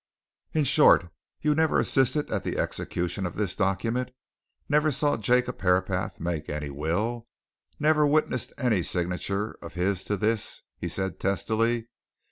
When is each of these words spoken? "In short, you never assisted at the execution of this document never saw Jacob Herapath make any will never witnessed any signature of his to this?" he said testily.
"In 0.53 0.63
short, 0.63 1.11
you 1.41 1.53
never 1.53 1.77
assisted 1.77 2.31
at 2.31 2.43
the 2.43 2.57
execution 2.57 3.27
of 3.27 3.35
this 3.35 3.55
document 3.55 4.09
never 4.67 4.91
saw 4.91 5.15
Jacob 5.15 5.59
Herapath 5.61 6.19
make 6.19 6.49
any 6.49 6.71
will 6.71 7.27
never 7.79 8.07
witnessed 8.07 8.51
any 8.57 8.81
signature 8.81 9.55
of 9.61 9.75
his 9.75 10.03
to 10.05 10.17
this?" 10.17 10.63
he 10.79 10.87
said 10.89 11.19
testily. 11.19 11.89